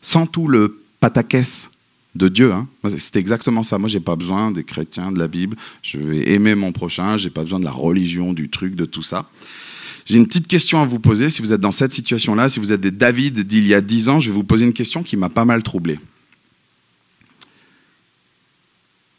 [0.00, 1.70] sans tout le pataquès
[2.16, 2.52] de Dieu.
[2.52, 2.68] Hein.
[2.96, 3.78] C'est exactement ça.
[3.78, 5.56] Moi, j'ai pas besoin des chrétiens, de la Bible.
[5.82, 7.16] Je vais aimer mon prochain.
[7.16, 9.28] J'ai pas besoin de la religion, du truc, de tout ça.
[10.04, 11.28] J'ai une petite question à vous poser.
[11.28, 14.08] Si vous êtes dans cette situation-là, si vous êtes des David d'il y a dix
[14.08, 15.98] ans, je vais vous poser une question qui m'a pas mal troublé.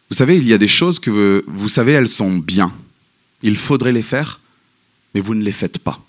[0.10, 2.74] Vous savez, il y a des choses que vous, savez, elles sont bien.
[3.42, 4.40] Il faudrait les faire,
[5.14, 6.04] mais vous ne les faites pas.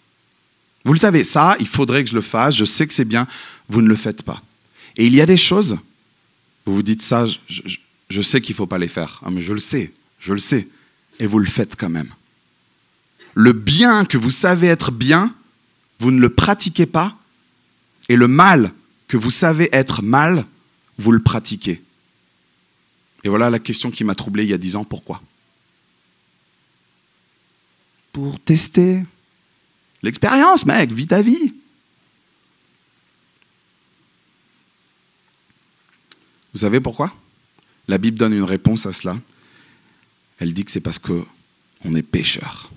[0.84, 3.26] Vous le savez, ça, il faudrait que je le fasse, je sais que c'est bien,
[3.68, 4.42] vous ne le faites pas.
[4.96, 5.78] Et il y a des choses,
[6.64, 9.52] vous vous dites ça, je, sais qu'il ne faut pas les faire, ah, mais je
[9.52, 10.68] le sais, je le sais,
[11.18, 12.08] et vous le faites quand même.
[13.34, 15.34] Le bien que vous savez être bien,
[15.98, 17.16] vous ne le pratiquez pas,
[18.08, 18.72] et le mal
[19.08, 20.44] que vous savez être mal,
[20.98, 21.82] vous le pratiquez.
[23.24, 25.22] Et voilà la question qui m'a troublé il y a dix ans, pourquoi?
[28.12, 29.02] Pour tester
[30.02, 31.54] l'expérience, mec, vis ta vie.
[36.52, 37.14] Vous savez pourquoi?
[37.86, 39.16] La Bible donne une réponse à cela.
[40.38, 42.70] Elle dit que c'est parce qu'on est pécheur,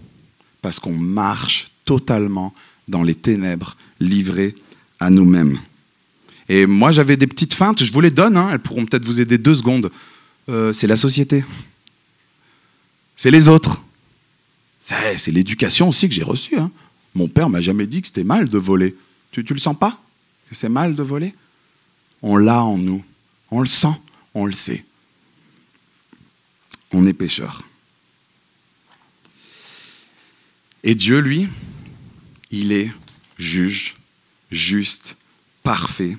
[0.61, 2.53] parce qu'on marche totalement
[2.87, 4.55] dans les ténèbres, livrés
[4.99, 5.59] à nous-mêmes.
[6.49, 9.21] Et moi, j'avais des petites feintes, je vous les donne, hein, elles pourront peut-être vous
[9.21, 9.91] aider deux secondes.
[10.51, 11.43] Euh, c'est la société.
[13.15, 13.81] C'est les autres.
[14.79, 16.57] C'est l'éducation aussi que j'ai reçue.
[16.57, 16.71] Hein.
[17.13, 18.95] Mon père m'a jamais dit que c'était mal de voler.
[19.31, 20.01] Tu, tu le sens pas?
[20.49, 21.33] Que c'est mal de voler?
[22.21, 23.03] On l'a en nous.
[23.51, 23.95] On le sent,
[24.33, 24.83] on le sait.
[26.91, 27.63] On est pécheur.
[30.83, 31.47] Et Dieu, lui,
[32.49, 32.91] il est
[33.37, 33.97] juge,
[34.49, 35.15] juste,
[35.63, 36.17] parfait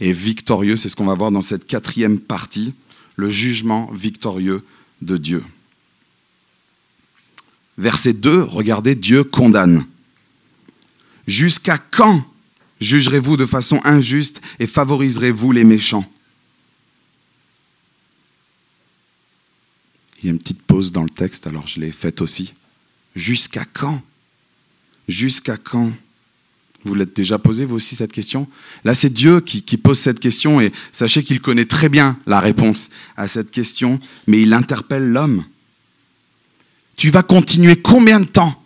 [0.00, 0.76] et victorieux.
[0.76, 2.74] C'est ce qu'on va voir dans cette quatrième partie,
[3.16, 4.64] le jugement victorieux
[5.00, 5.44] de Dieu.
[7.78, 9.86] Verset 2, regardez, Dieu condamne.
[11.26, 12.24] Jusqu'à quand
[12.80, 16.10] jugerez-vous de façon injuste et favoriserez-vous les méchants?
[20.18, 22.54] Il y a une petite pause dans le texte, alors je l'ai faite aussi.
[23.16, 24.02] Jusqu'à quand?
[25.08, 25.92] Jusqu'à quand
[26.84, 28.48] Vous l'êtes déjà posé, vous aussi, cette question?
[28.84, 32.90] Là, c'est Dieu qui, pose cette question, et sachez qu'il connaît très bien la réponse
[33.16, 35.44] à cette question, mais il interpelle l'homme.
[36.96, 38.60] Tu vas continuer combien de temps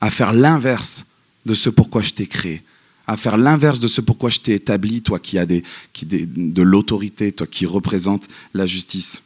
[0.00, 1.06] à faire l'inverse
[1.44, 2.62] de ce pourquoi je t'ai créé
[3.08, 7.46] à faire l'inverse de ce pourquoi je t'ai établi, toi qui as de l'autorité, toi
[7.46, 9.22] qui représentes la justice?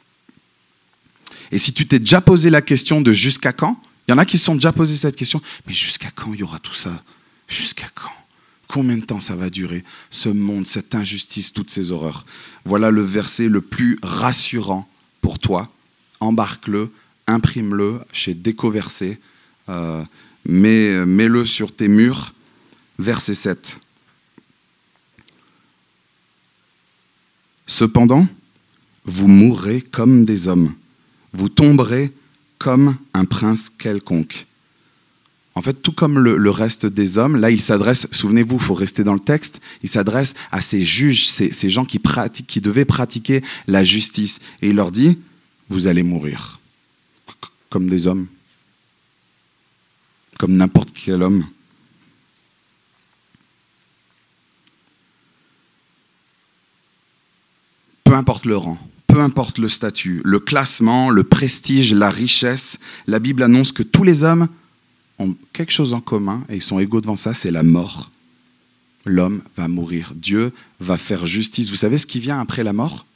[1.50, 4.24] Et si tu t'es déjà posé la question de jusqu'à quand, il y en a
[4.24, 7.04] qui se sont déjà posé cette question, mais jusqu'à quand il y aura tout ça?
[7.46, 8.10] Jusqu'à quand?
[8.66, 12.26] Combien de temps ça va durer Ce monde, cette injustice, toutes ces horreurs?
[12.64, 14.88] Voilà le verset le plus rassurant
[15.20, 15.70] pour toi.
[16.18, 16.90] Embarque-le,
[17.28, 19.20] imprime-le chez Décoversé,
[19.68, 20.04] euh,
[20.44, 22.34] mets-le sur tes murs
[22.98, 23.78] verset 7.
[27.68, 28.26] Cependant,
[29.04, 30.74] vous mourrez comme des hommes,
[31.32, 32.12] vous tomberez
[32.60, 34.46] comme un prince quelconque.
[35.56, 39.02] En fait, tout comme le, reste des hommes, là, il s'adresse, souvenez-vous, il faut rester
[39.02, 43.42] dans le texte, il s'adresse à ces juges, ces, gens qui, pratiquent, qui devaient pratiquer
[43.66, 44.38] la justice.
[44.62, 45.18] Et il leur dit,
[45.68, 46.60] vous allez mourir,
[47.68, 48.28] comme des hommes,
[50.38, 51.46] comme n'importe quel homme.
[58.10, 58.76] peu importe le rang,
[59.10, 64.04] peu importe le statut, le classement, le prestige, la richesse, la Bible annonce que tous
[64.04, 64.48] les hommes
[65.18, 68.10] ont quelque chose en commun et ils sont égaux devant ça, c'est la mort.
[69.04, 70.12] L'homme va mourir.
[70.14, 71.70] Dieu va faire justice.
[71.70, 73.06] Vous savez ce qui vient après la mort?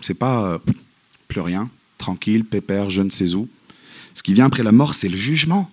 [0.00, 0.58] C'est pas euh,
[1.28, 3.48] plus rien, tranquille, pépère, je ne sais où.
[4.14, 5.70] Ce qui vient après la mort, c'est le jugement.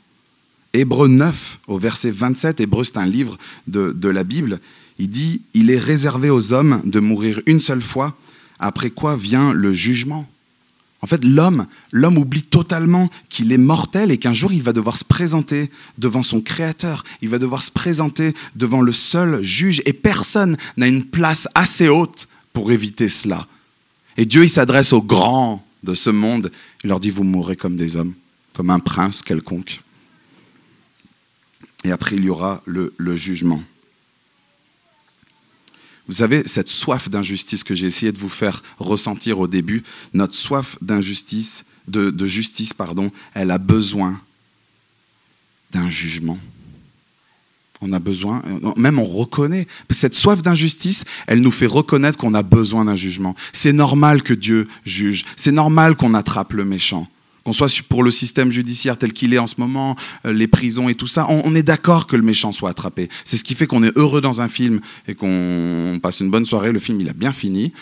[0.73, 3.37] Hébreu 9, au verset 27, Hébreu c'est un livre
[3.67, 4.59] de, de la Bible,
[4.99, 8.15] il dit, il est réservé aux hommes de mourir une seule fois,
[8.62, 10.30] après quoi vient le jugement.
[11.02, 14.97] En fait, l'homme, l'homme oublie totalement qu'il est mortel et qu'un jour il va devoir
[14.97, 19.93] se présenter devant son créateur, il va devoir se présenter devant le seul juge et
[19.93, 23.47] personne n'a une place assez haute pour éviter cela.
[24.15, 26.52] Et Dieu, il s'adresse aux grands de ce monde,
[26.84, 28.13] il leur dit, vous mourrez comme des hommes,
[28.54, 29.82] comme un prince quelconque.
[31.84, 33.63] Et après, il y aura le, le jugement.
[36.12, 39.82] Vous savez, cette soif d'injustice que j'ai essayé de vous faire ressentir au début,
[40.13, 44.19] notre soif d'injustice, de, justice, pardon, elle a besoin
[45.71, 46.38] d'un jugement.
[47.80, 48.43] On a besoin,
[48.76, 49.67] même on reconnaît.
[49.89, 53.34] Cette soif d'injustice, elle nous fait reconnaître qu'on a besoin d'un jugement.
[53.54, 55.24] C'est normal que Dieu juge.
[55.38, 57.08] C'est normal qu'on attrape le méchant
[57.43, 60.89] qu'on soit pour le système judiciaire tel qu'il est en ce moment, euh, les prisons
[60.89, 63.10] et tout ça, on, est d'accord que le méchant soit attrapé.
[63.25, 66.45] C'est ce qui fait qu'on est heureux dans un film et qu'on passe une bonne
[66.45, 66.71] soirée.
[66.71, 67.73] Le film, il a bien fini.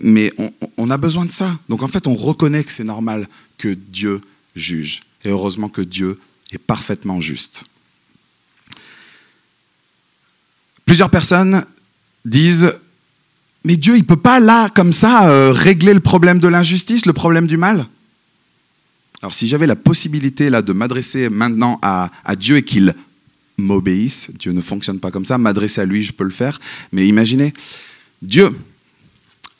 [0.00, 1.58] Mais on, on a besoin de ça.
[1.68, 4.20] Donc en fait, on reconnaît que c'est normal que Dieu
[4.56, 5.02] juge.
[5.24, 6.18] Et heureusement que Dieu
[6.52, 7.64] est parfaitement juste.
[10.84, 11.64] Plusieurs personnes
[12.24, 12.72] disent
[13.64, 17.04] mais Dieu, il ne peut pas là, comme ça, euh, régler le problème de l'injustice,
[17.06, 17.86] le problème du mal?
[19.22, 22.94] Alors si j'avais la possibilité là de m'adresser maintenant à, à Dieu et qu'il
[23.58, 26.58] m'obéisse, Dieu ne fonctionne pas comme ça, m'adresser à lui, je peux le faire,
[26.92, 27.52] mais imaginez,
[28.22, 28.56] Dieu,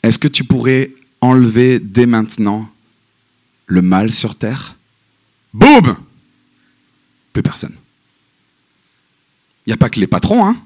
[0.03, 2.71] est-ce que tu pourrais enlever dès maintenant
[3.67, 4.77] le mal sur terre?
[5.53, 5.97] Boum
[7.33, 7.75] Plus personne.
[9.67, 10.57] Il n'y a pas que les patrons, hein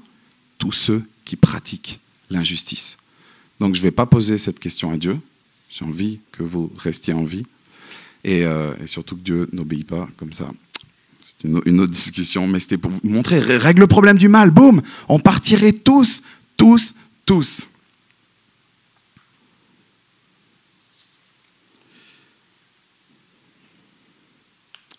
[0.57, 2.97] tous ceux qui pratiquent l'injustice.
[3.59, 5.19] Donc je ne vais pas poser cette question à Dieu.
[5.69, 7.45] J'ai envie que vous restiez en vie.
[8.25, 10.49] Et, euh, et surtout que Dieu n'obéit pas comme ça.
[11.21, 14.49] C'est une, une, autre discussion, mais c'était pour vous montrer, règle le problème du mal,
[14.49, 16.23] boum, on partirait tous,
[16.57, 17.67] tous, tous.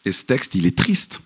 [0.04, 1.20] Et ce texte, il est triste,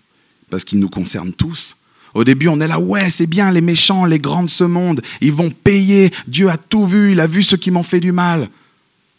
[0.49, 1.77] parce qu'il nous concerne tous.
[2.15, 5.03] Au début, on est là, ouais, c'est bien, les méchants, les grands de ce monde,
[5.21, 6.11] ils vont payer.
[6.27, 8.49] Dieu a tout vu, il a vu ceux qui m'ont fait du mal.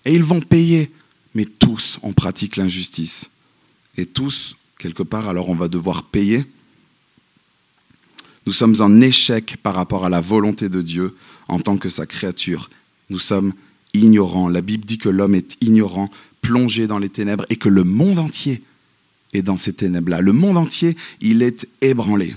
[0.05, 0.91] Et ils vont payer.
[1.35, 3.31] Mais tous, on pratique l'injustice.
[3.97, 6.45] Et tous, quelque part, alors on va devoir payer.
[8.47, 11.17] Nous sommes en échec par rapport à la volonté de Dieu
[11.49, 12.71] en tant que sa créature.
[13.09, 13.53] Nous sommes
[13.95, 14.49] ignorants.
[14.49, 18.19] La Bible dit que l'homme est ignorant, plongé dans les ténèbres, et que le monde
[18.19, 18.63] entier
[19.33, 20.21] est dans ces ténèbres-là.
[20.21, 22.35] Le monde entier, il est ébranlé.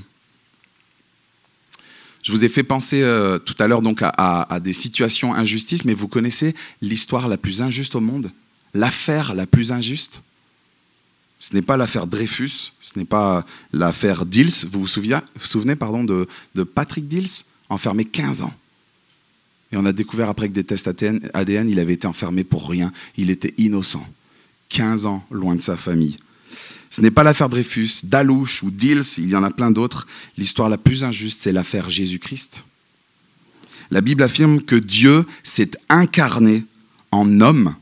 [2.22, 5.94] Je vous ai fait penser euh, tout à l'heure donc à, des situations injustices, mais
[5.94, 8.32] vous connaissez l'histoire la plus injuste au monde
[8.76, 10.22] L'affaire la plus injuste
[11.40, 14.66] Ce n'est pas l'affaire Dreyfus, ce n'est pas l'affaire Dils.
[14.70, 16.28] Vous vous souvenez, vous souvenez pardon, de,
[16.64, 18.54] Patrick Dils, enfermé 15 ans
[19.72, 20.90] Et on a découvert après que des tests
[21.34, 22.92] ADN, il avait été enfermé pour rien.
[23.18, 24.06] Il était innocent.
[24.70, 26.18] 15 ans loin de sa famille.
[26.90, 30.06] Ce n'est pas l'affaire Dreyfus, Dalouche ou Dils, il y en a plein d'autres.
[30.38, 32.66] L'histoire la plus injuste, c'est l'affaire Jésus-Christ.
[33.90, 36.66] La Bible affirme que Dieu s'est incarné
[37.12, 37.76] en homme,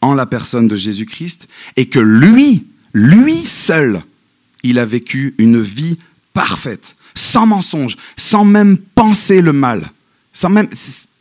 [0.00, 4.02] en la personne de Jésus-Christ, et que lui, lui seul,
[4.62, 5.98] il a vécu une vie
[6.32, 9.90] parfaite, sans mensonge, sans même penser le mal,
[10.32, 10.68] sans même,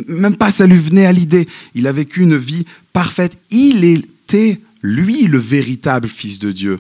[0.08, 1.48] même pas ça lui venait à l'idée.
[1.74, 3.38] Il a vécu une vie parfaite.
[3.50, 6.80] Il était, lui, le véritable Fils de Dieu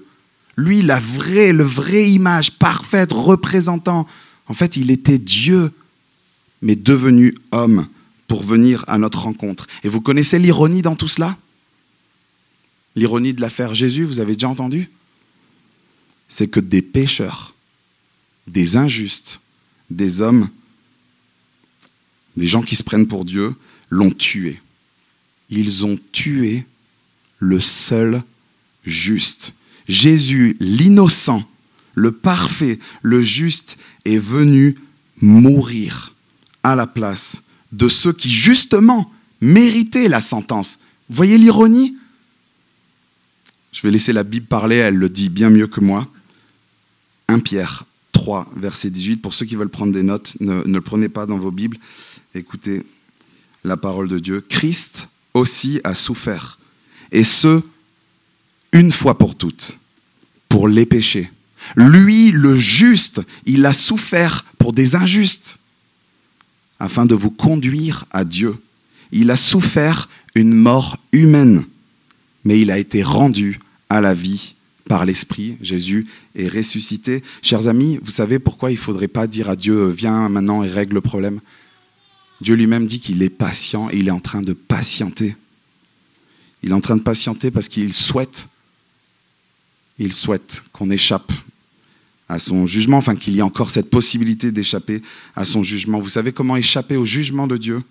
[0.59, 4.05] lui, la vraie, le vraie image parfaite, représentant.
[4.47, 5.71] En fait, il était Dieu,
[6.62, 7.88] mais devenu homme
[8.27, 9.65] pour venir à notre rencontre.
[9.83, 11.38] Et vous connaissez l'ironie dans tout cela?
[12.95, 14.89] L'ironie de l'affaire Jésus, vous avez déjà entendu?
[16.28, 17.56] C'est que des pécheurs,
[18.47, 19.41] des injustes,
[19.89, 20.49] des hommes,
[22.36, 23.56] des gens qui se prennent pour Dieu,
[23.89, 24.62] l'ont tué.
[25.49, 26.65] Ils ont tué
[27.39, 28.23] le seul
[28.86, 29.54] juste.
[29.88, 31.43] Jésus, l'innocent,
[31.95, 34.78] le parfait, le juste, est venu
[35.21, 36.13] mourir
[36.63, 40.80] à la place de ceux qui, justement, méritaient la sentence.
[41.10, 41.97] Voyez l'ironie?
[43.71, 46.08] Je vais laisser la Bible parler, elle le dit bien mieux que moi.
[47.27, 49.17] 1 Pierre 3, verset 18.
[49.21, 51.77] Pour ceux qui veulent prendre des notes, ne, le prenez pas dans vos Bibles.
[52.34, 52.84] Écoutez
[53.63, 54.41] la parole de Dieu.
[54.41, 56.58] Christ aussi a souffert,
[57.12, 57.62] et ce,
[58.71, 59.79] une fois pour toutes,
[60.47, 61.29] pour les péchés.
[61.75, 65.60] Lui, le juste, il a souffert pour des injustes,
[66.79, 68.55] afin de vous conduire à Dieu.
[69.12, 71.65] Il a souffert une mort humaine,
[72.43, 74.56] mais il a été rendu à la vie
[74.88, 75.58] par l'Esprit.
[75.62, 77.23] Jésus est ressuscité.
[77.41, 80.69] Chers amis, vous savez pourquoi il ne faudrait pas dire à Dieu, viens maintenant et
[80.69, 81.39] règle le problème
[82.41, 85.36] Dieu lui-même dit qu'il est patient et il est en train de patienter.
[86.63, 88.47] Il est en train de patienter parce qu'il souhaite
[90.12, 91.32] souhaite qu'on échappe
[92.30, 95.02] à son jugement, enfin qu'il y ait encore cette possibilité d'échapper
[95.36, 95.99] à son jugement.
[95.99, 97.84] Vous savez comment échapper au jugement de Dieu?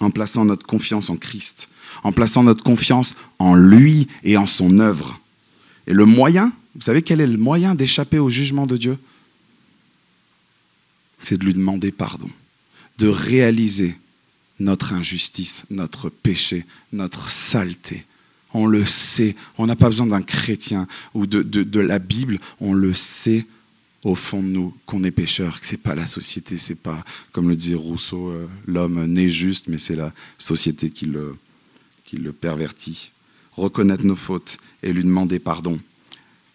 [0.00, 1.68] En plaçant notre confiance en Christ,
[2.02, 5.20] en plaçant notre confiance en lui et en son œuvre.
[5.86, 8.98] Et le moyen, vous savez quel est le moyen d'échapper au jugement de Dieu?
[11.20, 12.28] C'est de lui demander pardon,
[12.98, 13.96] de réaliser
[14.58, 18.04] notre injustice, notre péché, notre saleté,
[18.54, 19.34] on le sait.
[19.58, 22.38] On n'a pas besoin d'un chrétien ou de, la Bible.
[22.60, 23.44] On le sait
[24.04, 27.02] au fond de nous qu'on est pécheur, que c'est pas la société, c'est pas,
[27.32, 31.36] comme le disait Rousseau, euh, l'homme né juste, mais c'est la société qui le,
[32.04, 33.12] qui le pervertit.
[33.52, 35.80] Reconnaître nos fautes et lui demander pardon.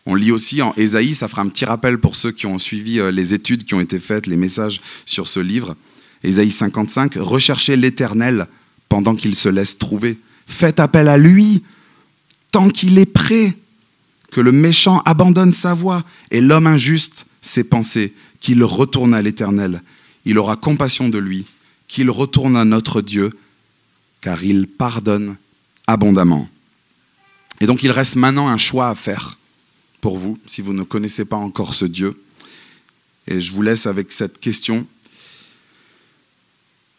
[0.05, 2.99] On lit aussi en Ésaïe, ça fera un petit rappel pour ceux qui ont suivi
[2.99, 5.75] euh, les études qui ont été faites, les messages sur ce livre.
[6.23, 8.47] Ésaïe 55, recherchez l'Éternel
[8.89, 10.19] pendant qu'il se laisse trouver.
[10.45, 11.63] Faites appel à lui
[12.51, 13.55] tant qu'il est prêt,
[14.31, 19.81] que le méchant abandonne sa voie et l'homme injuste ses pensées, qu'il retourne à l'Éternel.
[20.25, 21.45] Il aura compassion de lui,
[21.87, 23.31] qu'il retourne à notre Dieu,
[24.21, 25.37] car il pardonne
[25.87, 26.49] abondamment.
[27.61, 29.37] Et donc il reste maintenant un choix à faire
[30.01, 32.13] pour vous, si vous ne connaissez pas encore ce Dieu.
[33.27, 34.87] Et je vous laisse avec cette question.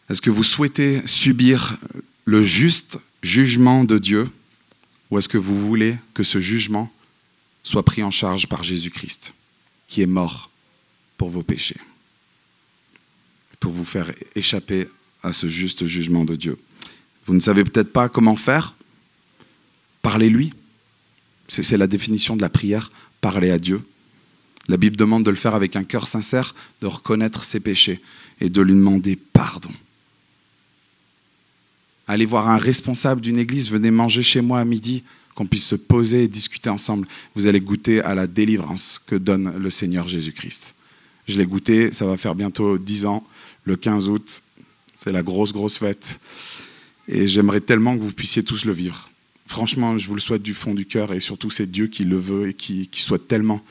[0.09, 1.77] Est-ce que vous souhaitez subir
[2.25, 4.29] le juste jugement de Dieu
[5.09, 6.91] ou est-ce que vous voulez que ce jugement
[7.63, 9.33] soit pris en charge par Jésus-Christ,
[9.91, 10.49] qui est mort
[11.17, 11.75] pour vos péchés,
[13.59, 14.87] pour vous faire échapper
[15.21, 16.57] à ce juste jugement de Dieu
[17.25, 18.73] Vous ne savez peut-être pas comment faire
[20.01, 20.53] Parlez-lui.
[21.49, 22.89] C'est la définition de la prière,
[23.19, 23.81] parler à Dieu.
[24.69, 27.99] La Bible demande de le faire avec un cœur sincère, de reconnaître ses péchés
[28.39, 29.73] et de lui demander pardon.
[32.07, 35.03] Allez voir un responsable d'une église, venez manger chez moi à midi,
[35.35, 37.07] qu'on puisse se poser et discuter ensemble.
[37.35, 40.75] Vous allez goûter à la délivrance que donne le Seigneur Jésus-Christ.
[41.27, 43.25] Je l'ai goûté, ça va faire bientôt dix ans,
[43.65, 44.41] le 15 août.
[44.95, 46.19] C'est la grosse, grosse fête.
[47.07, 49.09] Et j'aimerais tellement que vous puissiez tous le vivre.
[49.47, 52.17] Franchement, je vous le souhaite du fond du cœur et surtout c'est Dieu qui le
[52.17, 53.61] veut et qui, souhaite tellement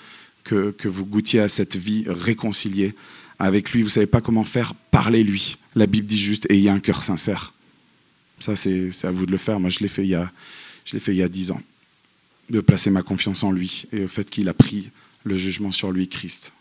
[0.44, 2.94] que, que, vous goûtiez à cette vie réconciliée
[3.38, 3.80] avec lui.
[3.80, 5.56] Vous ne savez pas comment faire, parlez-lui.
[5.74, 7.54] La Bible dit juste ayez un cœur sincère.
[8.40, 9.60] Ça, c'est à vous de le faire.
[9.60, 10.30] Moi, je l'ai fait il y a,
[10.84, 11.60] je l'ai fait il y a dix ans,
[12.50, 14.90] de placer ma confiance en lui et au fait qu'il a pris
[15.24, 16.52] le jugement sur lui, Christ.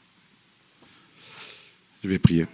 [2.04, 2.46] Je vais prier.